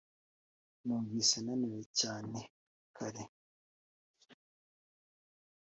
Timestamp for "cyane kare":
1.99-3.23